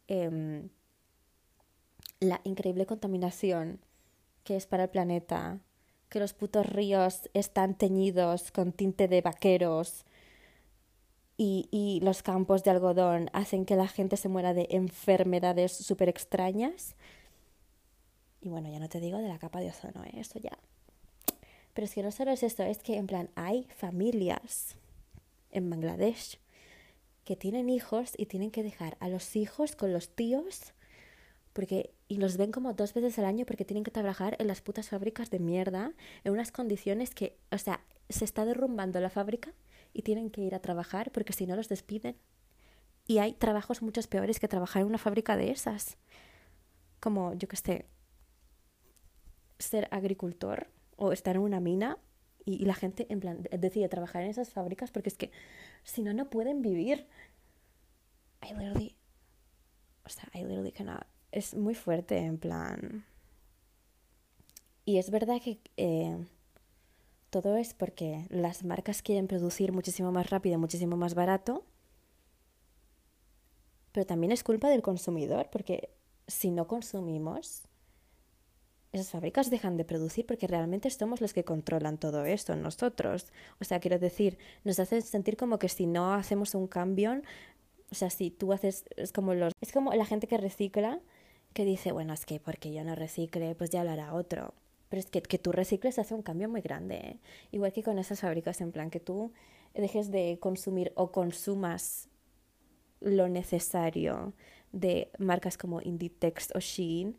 [0.08, 0.68] em,
[2.20, 3.80] la increíble contaminación
[4.44, 5.60] que es para el planeta,
[6.08, 10.04] que los putos ríos están teñidos con tinte de vaqueros,
[11.36, 16.08] y, y los campos de algodón hacen que la gente se muera de enfermedades súper
[16.08, 16.94] extrañas.
[18.40, 20.12] Y bueno, ya no te digo de la capa de ozono, ¿eh?
[20.14, 20.58] esto ya.
[21.72, 24.76] Pero es que no solo es esto, es que en plan hay familias
[25.50, 26.38] en Bangladesh
[27.24, 30.74] que tienen hijos y tienen que dejar a los hijos con los tíos
[31.52, 34.60] porque y los ven como dos veces al año porque tienen que trabajar en las
[34.60, 35.92] putas fábricas de mierda
[36.24, 39.52] en unas condiciones que, o sea, se está derrumbando la fábrica
[39.94, 42.16] y tienen que ir a trabajar porque si no los despiden.
[43.06, 45.96] Y hay trabajos muchos peores que trabajar en una fábrica de esas.
[47.00, 47.86] Como, yo que sé,
[49.58, 50.68] ser agricultor
[51.02, 51.98] o estar en una mina
[52.44, 55.30] y, la gente en plan decide trabajar en esas fábricas porque es que
[55.84, 57.06] si no no pueden vivir.
[58.42, 58.96] I literally
[60.04, 60.44] o sea, I.
[61.30, 63.04] Es muy fuerte en plan.
[64.84, 66.26] Y es verdad que eh,
[67.30, 71.64] todo es porque las marcas quieren producir muchísimo más rápido, muchísimo más barato.
[73.92, 75.90] Pero también es culpa del consumidor, porque
[76.26, 77.62] si no consumimos,
[78.92, 83.32] esas fábricas dejan de producir porque realmente somos los que controlan todo esto, nosotros.
[83.60, 87.22] O sea, quiero decir, nos hace sentir como que si no hacemos un cambio,
[87.90, 91.00] o sea, si tú haces, es como los, es como la gente que recicla,
[91.54, 94.54] que dice, bueno, es que porque yo no recicle, pues ya lo hará otro.
[94.90, 96.96] Pero es que, que tú recicles hace un cambio muy grande.
[96.96, 97.18] ¿eh?
[97.50, 99.32] Igual que con esas fábricas, en plan, que tú
[99.74, 102.08] dejes de consumir o consumas
[103.00, 104.34] lo necesario
[104.72, 107.16] de marcas como Inditex o Shein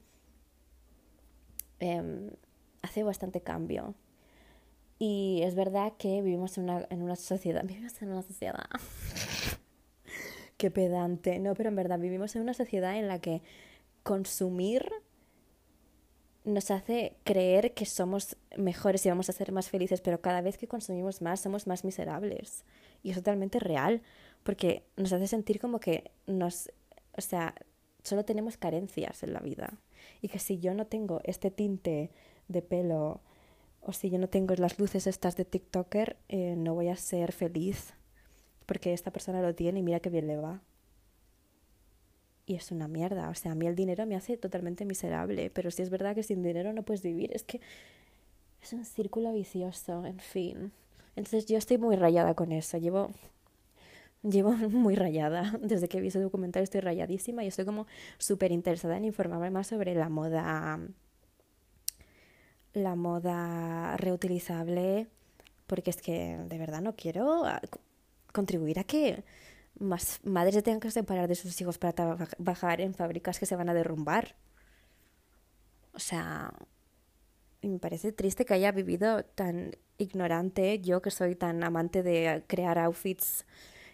[1.79, 2.29] Em,
[2.81, 3.95] hace bastante cambio.
[4.99, 7.63] Y es verdad que vivimos en una, en una sociedad.
[7.67, 8.65] Vivimos en una sociedad.
[10.57, 11.39] Qué pedante.
[11.39, 13.41] No, pero en verdad vivimos en una sociedad en la que
[14.03, 14.89] consumir
[16.45, 20.57] nos hace creer que somos mejores y vamos a ser más felices, pero cada vez
[20.57, 22.65] que consumimos más somos más miserables.
[23.01, 24.01] Y es totalmente real,
[24.43, 26.69] porque nos hace sentir como que nos,
[27.17, 27.55] o sea,
[28.03, 29.79] solo tenemos carencias en la vida
[30.21, 32.11] y que si yo no tengo este tinte
[32.47, 33.21] de pelo
[33.81, 37.31] o si yo no tengo las luces estas de TikToker, eh, no voy a ser
[37.31, 37.93] feliz
[38.65, 40.61] porque esta persona lo tiene y mira qué bien le va.
[42.45, 45.71] Y es una mierda, o sea, a mí el dinero me hace totalmente miserable, pero
[45.71, 47.61] si es verdad que sin dinero no puedes vivir, es que
[48.61, 50.71] es un círculo vicioso, en fin.
[51.15, 53.11] Entonces yo estoy muy rayada con eso, llevo
[54.23, 55.57] llevo muy rayada.
[55.61, 59.67] Desde que vi ese documental estoy rayadísima y estoy como súper interesada en informarme más
[59.67, 60.79] sobre la moda,
[62.73, 65.07] la moda reutilizable,
[65.67, 67.61] porque es que de verdad no quiero ah,
[68.31, 69.23] contribuir a que
[69.79, 73.55] más madres se tengan que separar de sus hijos para trabajar en fábricas que se
[73.55, 74.35] van a derrumbar.
[75.93, 76.53] O sea,
[77.61, 82.77] me parece triste que haya vivido tan ignorante, yo que soy tan amante de crear
[82.79, 83.45] outfits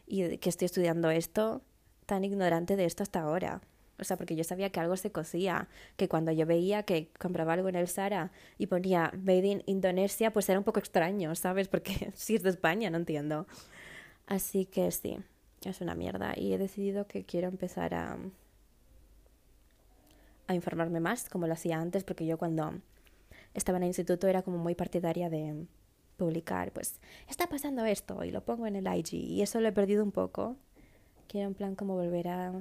[0.10, 1.62] y que estoy estudiando esto,
[2.08, 3.62] tan ignorante de esto hasta ahora.
[4.00, 5.67] O sea, porque yo sabía que algo se cocía,
[5.98, 10.34] que cuando yo veía que compraba algo en el Sara y ponía Made in Indonesia,
[10.34, 11.67] pues era un poco extraño, ¿sabes?
[11.67, 13.45] Porque si es de España, no entiendo.
[14.26, 15.19] Así que sí,
[15.63, 16.34] es una mierda.
[16.36, 18.17] Y he decidido que quiero empezar a,
[20.48, 22.74] a informarme más, como lo hacía antes, porque yo cuando
[23.54, 25.67] estaba en el instituto era como muy partidaria de
[26.19, 29.71] publicar, pues está pasando esto y lo pongo en el IG y eso lo he
[29.71, 30.55] perdido un poco.
[31.27, 32.53] Quiero en plan como volver a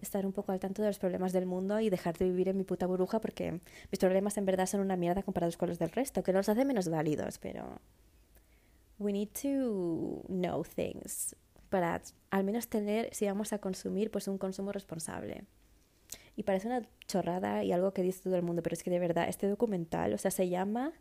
[0.00, 2.56] estar un poco al tanto de los problemas del mundo y dejar de vivir en
[2.56, 5.90] mi puta burbuja porque mis problemas en verdad son una mierda comparados con los del
[5.90, 7.80] resto, que los hace menos válidos, pero
[8.98, 11.36] we need to know things
[11.68, 15.44] para al menos tener, si vamos a consumir, pues un consumo responsable.
[16.36, 18.98] Y parece una chorrada y algo que dice todo el mundo, pero es que de
[18.98, 20.92] verdad, este documental, o sea, se llama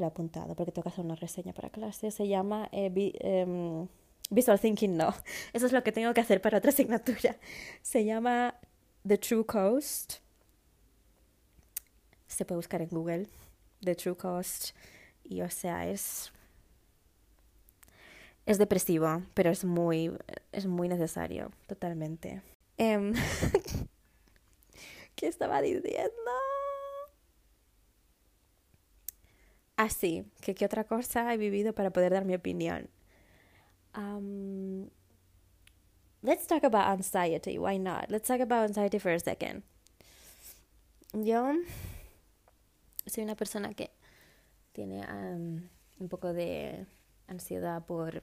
[0.00, 2.10] lo he apuntado porque tengo que hacer una reseña para clase.
[2.10, 3.86] Se llama eh, em,
[4.30, 5.14] Visual Thinking, no.
[5.52, 7.36] Eso es lo que tengo que hacer para otra asignatura.
[7.82, 8.54] Se llama
[9.06, 10.14] The True Cost.
[12.26, 13.28] Se puede buscar en Google.
[13.84, 14.70] The True Cost.
[15.24, 16.32] Y o sea, es.
[18.46, 20.10] Es depresivo, pero es muy.
[20.50, 22.42] Es muy necesario, totalmente.
[22.78, 23.12] Em,
[25.14, 26.10] ¿Qué estaba diciendo?
[29.84, 32.88] Así, que qué otra cosa he vivido para poder dar mi opinión.
[33.96, 34.90] Um,
[36.22, 37.58] let's talk about anxiety.
[37.58, 38.10] Why not?
[38.10, 39.62] Let's talk about anxiety for a second.
[41.12, 41.54] Yo
[43.06, 43.90] soy una persona que
[44.72, 46.86] tiene um, un poco de
[47.26, 48.22] ansiedad por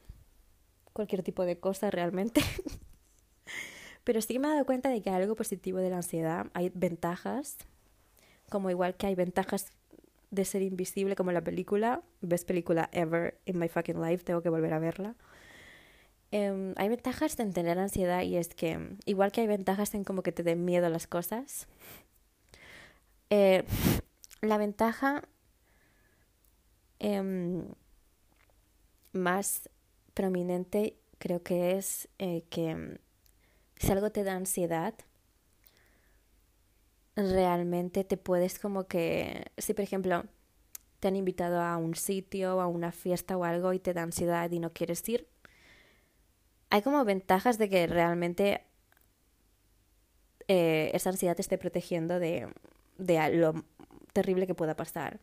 [0.94, 2.42] cualquier tipo de cosa realmente.
[4.04, 6.48] Pero sí que me he dado cuenta de que hay algo positivo de la ansiedad.
[6.54, 7.58] Hay ventajas,
[8.50, 9.74] como igual que hay ventajas
[10.32, 14.50] de ser invisible como la película, best película ever in my fucking life, tengo que
[14.50, 15.16] volver a verla.
[16.32, 20.24] Em, hay ventajas en tener ansiedad y es que, igual que hay ventajas en como
[20.24, 21.68] que te den miedo las cosas,
[23.30, 23.64] eh,
[24.42, 25.24] la ventaja
[27.00, 27.66] em,
[29.14, 29.70] más
[30.14, 33.00] prominente creo que es eh, que
[33.78, 34.94] si algo te da ansiedad,
[37.18, 40.26] realmente te puedes como que, si por ejemplo
[41.00, 44.50] te han invitado a un sitio, a una fiesta o algo y te da ansiedad
[44.52, 45.28] y no quieres ir,
[46.70, 48.66] hay como ventajas de que realmente
[50.48, 52.48] eh, esa ansiedad te esté protegiendo de,
[52.98, 53.66] de lo
[54.14, 55.20] terrible que pueda pasar.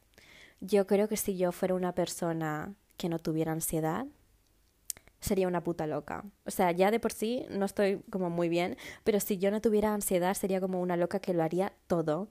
[0.61, 4.07] Yo creo que si yo fuera una persona que no tuviera ansiedad,
[5.25, 6.25] sería una puta loca.
[6.45, 9.61] O sea, ya de por sí no estoy como muy bien, pero si yo no
[9.61, 12.29] tuviera ansiedad sería como una loca que lo haría todo.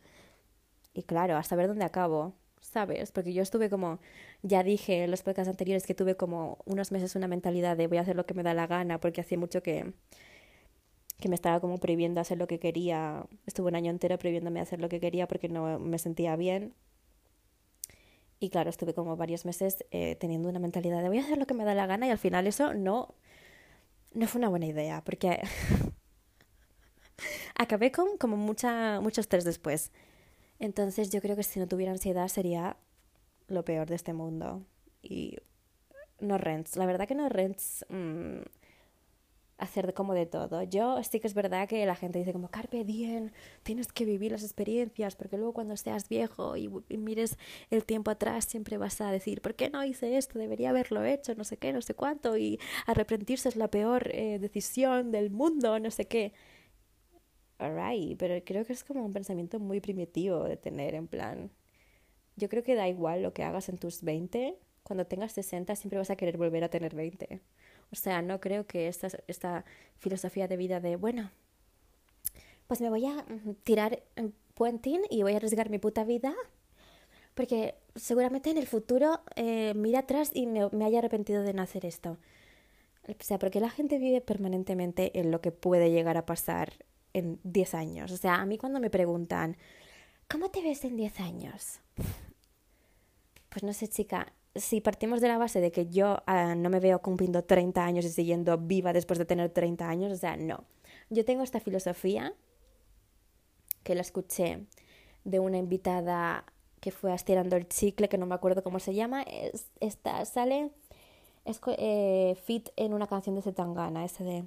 [0.94, 2.36] Y claro, a saber dónde acabo.
[2.64, 3.12] ¿sabes?
[3.12, 4.00] Porque yo estuve como,
[4.42, 7.98] ya dije en los podcasts anteriores que tuve como unos meses una mentalidad de voy
[7.98, 9.94] a hacer lo que me da la gana, porque hacía mucho que,
[11.20, 13.26] que me estaba como prohibiendo hacer lo que quería.
[13.46, 16.74] Estuve un año entero prohibiéndome hacer lo que quería porque no me sentía bien.
[18.40, 21.46] Y claro, estuve como varios meses eh, teniendo una mentalidad de voy a hacer lo
[21.46, 23.16] que me da la gana y al final eso no,
[24.14, 25.42] no fue una buena idea, porque
[27.56, 29.92] acabé con como mucha, mucho estrés después.
[30.60, 32.78] Entonces yo creo que si no tuviera ansiedad sería
[33.48, 34.66] lo peor de este mundo.
[35.02, 35.38] Y
[36.20, 36.76] no rents.
[36.78, 38.40] La verdad que no rents mm,
[39.64, 40.64] hacer como de todo.
[40.64, 43.32] Yo sí que es verdad que la gente dice como carpe diem,
[43.64, 47.38] tienes que vivir las experiencias porque luego cuando seas viejo y, mires
[47.70, 50.40] el tiempo atrás siempre vas a decir ¿por qué no hice esto?
[50.40, 54.40] Debería haberlo hecho, no sé qué, no sé cuánto y arrepentirse es la peor eh,
[54.40, 56.34] decisión del mundo, no sé qué
[57.58, 61.52] alright, pero creo que es como un pensamiento muy primitivo de tener en plan.
[62.36, 66.00] Yo creo que da igual lo que hagas en tus 20, cuando tengas 60 siempre
[66.00, 67.42] vas a querer volver a tener 20.
[67.94, 69.66] O sea, no creo que esta, esta
[70.00, 71.32] filosofía de vida de, bueno,
[72.68, 73.24] pues me voy a
[73.64, 76.34] tirar en puentín y voy a arriesgar mi puta vida
[77.36, 81.62] porque seguramente en el futuro eh, mira atrás y me, me haya arrepentido de no
[81.62, 82.18] hacer esto.
[83.08, 86.74] O sea, porque la gente vive permanentemente en lo que puede llegar a pasar
[87.14, 88.12] en 10 años.
[88.12, 89.56] O sea, a mí cuando me preguntan,
[90.28, 91.80] ¿cómo te ves en 10 años?
[93.50, 96.80] Pues no sé, chica, si partimos de la base de que yo ah, no me
[96.80, 100.64] veo cumpliendo 30 años y siguiendo viva después de tener 30 años, o sea, no.
[101.10, 102.34] Yo tengo esta filosofía
[103.84, 104.66] que la escuché
[105.24, 106.46] de una invitada
[106.80, 109.24] que fue a el Chicle, que no me acuerdo cómo se llama.
[109.24, 110.70] Es, esta sale,
[111.46, 114.46] es eh, fit en una canción de Zetangana, ese de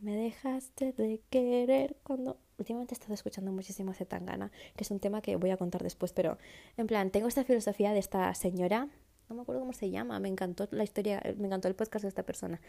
[0.00, 2.38] me dejaste de querer cuando...
[2.58, 5.82] Últimamente he estado escuchando muchísimo a Tangana, que es un tema que voy a contar
[5.82, 6.36] después, pero
[6.76, 8.86] en plan, tengo esta filosofía de esta señora,
[9.30, 12.08] no me acuerdo cómo se llama, me encantó la historia, me encantó el podcast de
[12.08, 12.60] esta persona,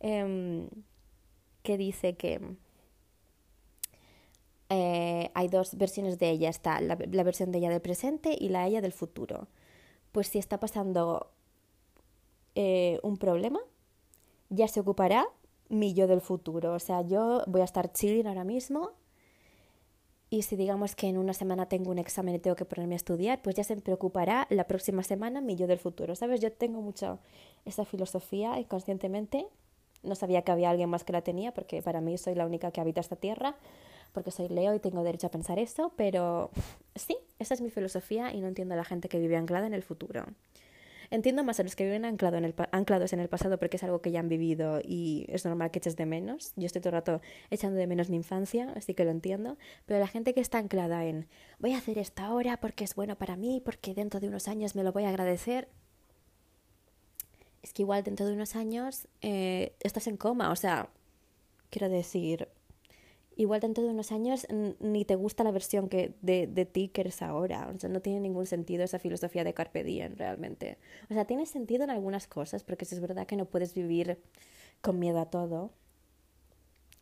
[0.00, 0.68] em,
[1.62, 2.40] que dice que
[4.70, 8.48] eh, hay dos versiones de ella, está la, la versión de ella del presente y
[8.48, 9.46] la ella del futuro.
[10.12, 11.30] Pues si está pasando
[12.54, 13.60] eh, un problema,
[14.48, 15.28] ya se ocupará
[15.68, 16.72] mi yo del futuro.
[16.72, 18.92] O sea, yo voy a estar chilling ahora mismo
[20.28, 22.96] y si digamos que en una semana tengo un examen y tengo que ponerme a
[22.96, 26.16] estudiar, pues ya se preocupará la próxima semana mi yo del futuro.
[26.16, 26.40] ¿Sabes?
[26.40, 27.20] Yo tengo mucho
[27.64, 29.46] esa filosofía inconscientemente.
[30.02, 32.72] No sabía que había alguien más que la tenía porque para mí soy la única
[32.72, 33.56] que habita esta tierra,
[34.12, 36.50] porque soy Leo y tengo derecho a pensar eso, pero
[36.94, 39.74] sí, esa es mi filosofía y no entiendo a la gente que vive anclada en
[39.74, 40.24] el futuro.
[41.10, 43.84] Entiendo más a los que viven anclado en el anclados en el pasado porque es
[43.84, 46.52] algo que ya han vivido y es normal que eches de menos.
[46.56, 49.56] Yo estoy todo el rato echando de menos mi infancia, así que lo entiendo.
[49.86, 53.16] Pero la gente que está anclada en voy a hacer esto ahora porque es bueno
[53.16, 55.68] para mí, porque dentro de unos años me lo voy a agradecer.
[57.62, 60.88] Es que igual dentro de unos años eh, estás en coma, o sea,
[61.70, 62.48] quiero decir,
[63.36, 64.46] igual dentro de unos años
[64.80, 67.70] ni te gusta la versión que de, de, ti que eres ahora.
[67.74, 70.78] O sea, no tiene ningún sentido esa filosofía de Carpe Diem realmente.
[71.10, 74.18] O sea, tiene sentido en algunas cosas, porque es verdad que no puedes vivir
[74.80, 75.70] con miedo a todo.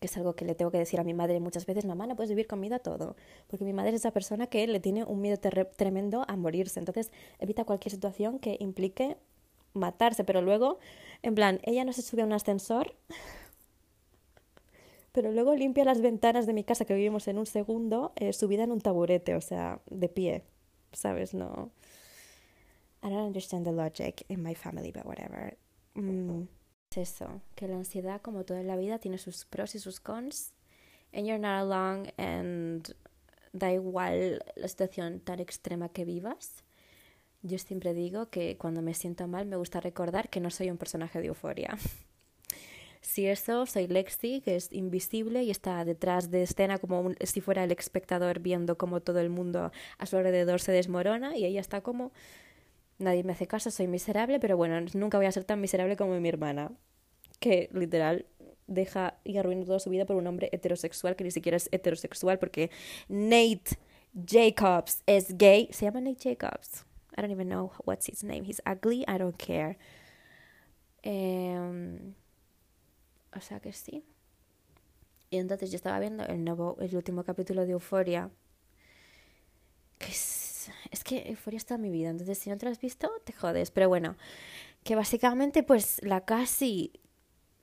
[0.01, 2.17] Que es algo que le tengo que decir a mi madre muchas veces, mamá, no
[2.17, 3.17] puedes vivir con miedo a todo.
[3.47, 5.39] Porque mi madre es esa persona que le tiene un miedo
[5.77, 6.81] tremendo a morirse.
[6.81, 9.17] Entonces evita cualquier situación que implique
[9.73, 10.25] matarse.
[10.25, 10.79] Pero luego,
[11.23, 12.97] en plan, ella no se sube a un ascensor
[15.15, 18.65] pero luego limpia las ventanas de mi casa que vivimos en un segundo, eh, subida
[18.65, 20.43] en un taburete, o sea, de pie,
[20.93, 21.35] ¿sabes?
[21.35, 21.71] No.
[23.01, 25.57] I don't understand the logic in my family, but whatever.
[25.95, 26.49] Mm.
[26.91, 30.53] Es eso, que la ansiedad, como toda la vida, tiene sus pros y sus cons.
[31.13, 32.93] And you're not alone, and
[33.53, 36.65] da igual la situación tan extrema que vivas.
[37.43, 40.77] Yo siempre digo que cuando me siento mal me gusta recordar que no soy un
[40.77, 41.79] personaje de euforia.
[43.05, 47.63] Si eso, soy Lexi, que es invisible y está detrás de escena como si fuera
[47.63, 51.83] el espectador viendo cómo todo el mundo a su alrededor se desmorona y ella está
[51.83, 52.13] como
[52.99, 56.19] nadie me hace caso, soy miserable, pero bueno, nunca voy a ser tan miserable como
[56.19, 56.73] mi hermana,
[57.41, 58.25] que literal
[58.67, 62.39] deja y arruina toda su vida por un hombre heterosexual que ni siquiera es heterosexual
[62.39, 62.71] porque
[63.09, 63.77] Nate
[64.15, 65.69] Jacobs es gay.
[65.73, 66.87] Se llama Nate Jacobs.
[67.17, 68.45] I don't even know what's his name.
[68.45, 69.05] He's ugly.
[69.07, 69.77] I don't care.
[71.03, 72.15] Em,
[73.35, 74.05] o sea que sí.
[75.31, 78.31] Y entonces yo estaba viendo el nuevo, el último capítulo de Euforia.
[79.99, 82.11] Que es, es que Euforia está en mi vida.
[82.11, 83.71] Entonces si no te lo has visto, te jodes.
[83.71, 84.17] Pero bueno,
[84.85, 86.93] que básicamente pues la casi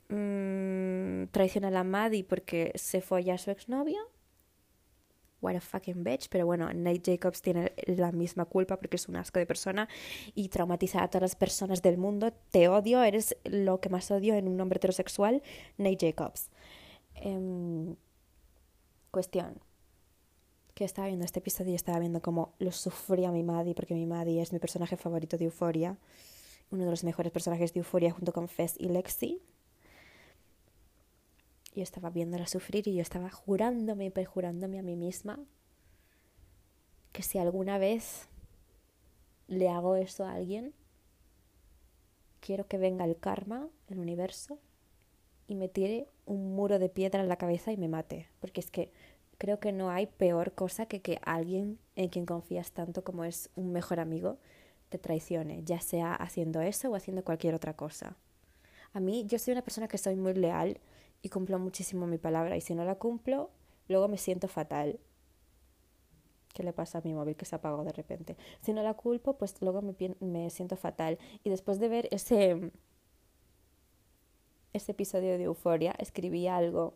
[0.09, 4.10] mmm, traiciona a la Maddie porque se fue a su exnovio
[5.41, 9.15] what a fucking bitch, pero bueno, Nate Jacobs tiene la misma culpa porque es un
[9.15, 9.89] asco de persona
[10.35, 12.31] y traumatiza a todas las personas del mundo.
[12.51, 15.41] Te odio, eres lo que más odio en un hombre heterosexual,
[15.77, 16.49] Nate Jacobs.
[17.15, 17.95] Em,
[19.09, 19.59] cuestión.
[20.73, 24.05] Que estaba viendo este episodio y estaba viendo cómo lo sufría mi Maddie, porque mi
[24.05, 25.97] Maddie es mi personaje favorito de Euphoria,
[26.71, 29.41] uno de los mejores personajes de Euphoria junto con Fess y Lexi
[31.73, 35.39] yo estaba viéndola sufrir y yo estaba jurándome y perjurándome a mí misma
[37.11, 38.27] que si alguna vez
[39.47, 40.73] le hago eso a alguien,
[42.39, 44.59] quiero que venga el karma, el universo,
[45.47, 48.29] y me tire un muro de piedra en la cabeza y me mate.
[48.39, 48.93] Porque es que
[49.37, 53.49] creo que no hay peor cosa que que alguien en quien confías tanto como es
[53.55, 54.37] un mejor amigo
[54.87, 58.17] te traicione, ya sea haciendo eso o haciendo cualquier otra cosa.
[58.93, 60.79] A mí, yo soy una persona que soy muy leal
[61.21, 62.57] y cumplo muchísimo mi palabra.
[62.57, 63.49] Y si no la cumplo,
[63.87, 64.99] luego me siento fatal.
[66.53, 68.35] ¿Qué le pasa a mi móvil que se apagó de repente?
[68.61, 71.17] Si no la culpo, pues luego me, me siento fatal.
[71.43, 72.71] Y después de ver ese,
[74.73, 76.93] ese episodio de Euforia, escribí algo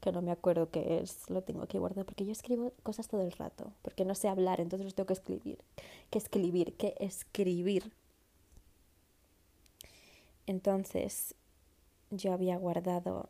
[0.00, 3.22] que no me acuerdo qué es, lo tengo que guardar porque yo escribo cosas todo
[3.22, 5.58] el rato, porque no sé hablar, entonces los tengo que escribir,
[6.10, 7.92] que escribir, que escribir.
[10.46, 11.34] Entonces,
[12.10, 13.28] yo había guardado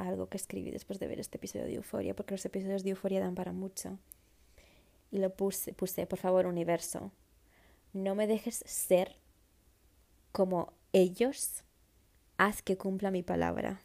[0.00, 3.20] algo que escribí después de ver este episodio de Euforia, porque los episodios de Euforia
[3.20, 3.98] dan para mucho.
[5.10, 7.12] Y lo puse, puse, por favor, universo,
[7.92, 9.16] no me dejes ser
[10.32, 11.64] como ellos,
[12.36, 13.80] haz que cumpla mi palabra.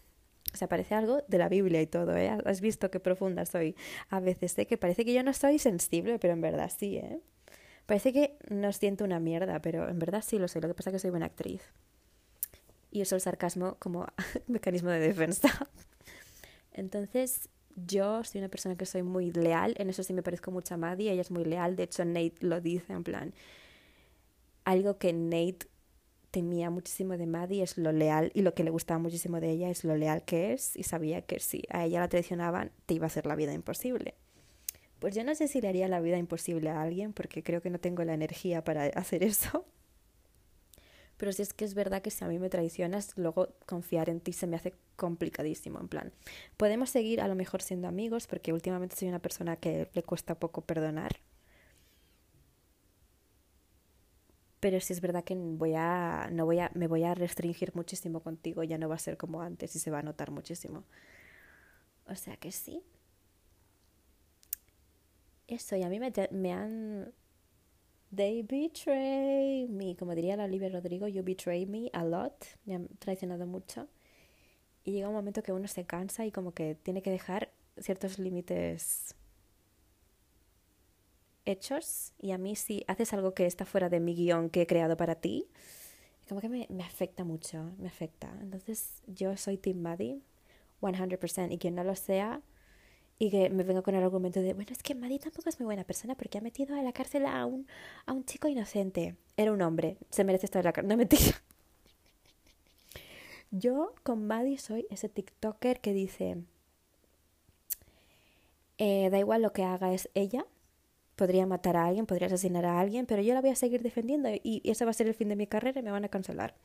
[0.54, 2.30] O sea, parece algo de la Biblia y todo, ¿eh?
[2.45, 3.75] Has visto qué profunda soy.
[4.10, 7.19] A veces sé que parece que yo no soy sensible, pero en verdad sí, ¿eh?
[7.86, 10.62] Parece que no siento una mierda, pero en verdad sí lo soy.
[10.62, 11.62] Lo que pasa es que soy buena actriz.
[12.89, 14.08] Y uso el sarcasmo como
[14.47, 15.49] mecanismo de defensa.
[16.75, 20.73] Entonces, yo soy una persona que soy muy leal, en eso sí me parezco mucho
[20.73, 23.33] a Maddie, ella es muy leal, de hecho Nate lo dice en plan,
[24.65, 25.67] algo que Nate
[26.31, 29.69] temía muchísimo de Maddie es lo leal y lo que le gustaba muchísimo de ella
[29.69, 33.05] es lo leal que es y sabía que si a ella la traicionaban te iba
[33.05, 34.15] a hacer la vida imposible.
[34.99, 37.69] Pues yo no sé si le haría la vida imposible a alguien porque creo que
[37.69, 39.65] no tengo la energía para hacer eso.
[41.17, 44.19] Pero si es que es verdad que si a mí me traicionas, luego confiar en
[44.19, 45.80] ti se me hace complicadísimo.
[45.80, 46.13] En plan,
[46.58, 50.36] podemos seguir a lo mejor siendo amigos, porque últimamente soy una persona que le cuesta
[50.36, 51.17] poco perdonar.
[54.60, 58.21] Pero si es verdad que voy a, no voy a, me voy a restringir muchísimo
[58.21, 60.84] contigo, ya no va a ser como antes y se va a notar muchísimo.
[62.08, 62.84] O sea que sí.
[65.47, 67.13] Eso, y a mí me, me han
[68.15, 69.95] They betray me.
[69.95, 72.45] Como diría la Olivia Rodrigo, you betray me a lot.
[72.65, 73.88] Me han traicionado mucho.
[74.84, 78.19] Y llega un momento que uno se cansa y como que tiene que dejar ciertos
[78.19, 79.15] límites
[81.45, 82.13] hechos.
[82.19, 84.95] Y a mí si haces algo que está fuera de mi guion que he creado
[84.95, 85.47] para ti,
[86.28, 88.32] como que me, afecta mucho, me afecta.
[88.41, 90.21] Entonces yo soy Team Buddy,
[90.82, 91.51] 100%.
[91.51, 92.41] Y quien no lo sea,
[93.17, 95.65] y que me vengo con el argumento de, bueno, es que Maddie tampoco es muy
[95.65, 97.67] buena persona porque ha metido a la cárcel a un,
[98.06, 99.16] a un chico inocente.
[99.38, 100.89] Era un hombre, se merece estar en la cárcel.
[100.89, 101.24] No mentira.
[103.51, 106.38] Yo con Maddie soy ese TikToker que dice,
[108.78, 110.45] eh, da igual lo que haga es ella,
[111.16, 114.30] podría matar a alguien, podría asesinar a alguien, pero yo la voy a seguir defendiendo
[114.43, 116.55] y ese va a ser el fin de mi carrera y me van a cancelar.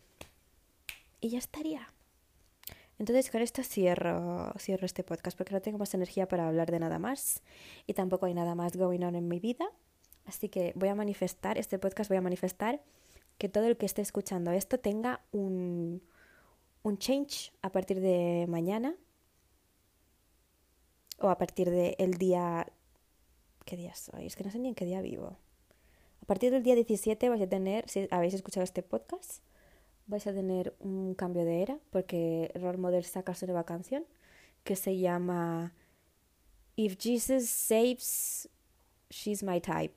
[1.20, 1.86] Y ya estaría.
[3.00, 6.78] Entonces con esto cierro, cierro este podcast porque no tengo más energía para hablar de
[6.78, 7.42] nada más
[7.86, 9.70] y tampoco hay nada más going on en mi vida.
[10.26, 12.82] Así que voy a manifestar, este podcast voy a manifestar
[13.38, 16.02] que todo el que esté escuchando esto tenga un,
[16.82, 18.94] un change a partir de mañana
[21.20, 22.66] o a partir del día...
[23.64, 24.26] ¿Qué día soy?
[24.26, 25.38] Es que no sé ni en qué día vivo.
[26.22, 29.42] A partir del día 17 vais a tener, si habéis escuchado este podcast,
[30.06, 34.04] vais a tener un cambio de era porque Role Model saca su nueva canción
[34.64, 35.72] que se llama
[36.76, 38.48] If Jesus Saves,
[39.10, 39.94] She's My Type.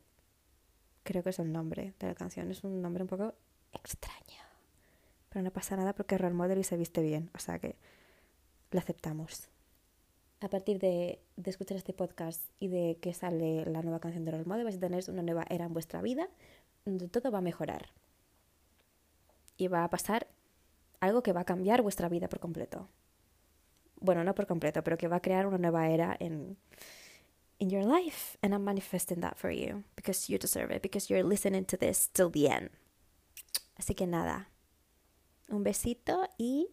[1.03, 2.49] Creo que es el nombre de la canción.
[2.51, 3.33] Es un nombre un poco
[3.71, 4.43] extraño.
[5.29, 7.29] Pero no pasa nada porque role model y se viste bien.
[7.35, 7.75] O sea que
[8.71, 9.49] lo aceptamos.
[10.41, 14.31] A partir de, de escuchar este podcast y de que sale la nueva canción de
[14.31, 16.29] role model, vais a tener una nueva era en vuestra vida
[16.85, 17.91] donde todo va a mejorar.
[19.63, 20.27] Y va a pasar
[20.99, 22.89] algo que va a cambiar vuestra vida por completo.
[24.01, 26.57] Bueno, no por completo, pero que va a crear una nueva era en,
[27.59, 28.37] in your life.
[28.41, 32.09] And I'm manifesting that for you because you deserve it, because you're listening to this
[32.09, 32.71] till the end.
[33.77, 34.49] Así que nada,
[35.47, 36.67] un besito y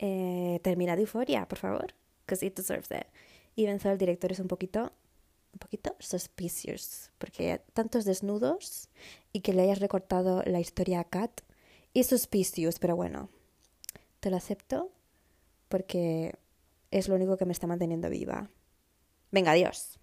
[0.00, 1.94] eh, termina de euforia, por favor,
[2.26, 3.06] because it deserves it.
[3.54, 4.92] Y Benzo, el director, es un poquito,
[5.52, 8.88] un poquito suspicious, porque tantos desnudos
[9.32, 11.42] y que le hayas recortado la historia a Kat,
[12.00, 13.28] es suspicious, pero bueno,
[14.20, 14.92] te lo acepto
[15.68, 16.34] porque
[16.90, 18.50] es lo único que me está manteniendo viva.
[19.30, 19.98] Venga, adiós.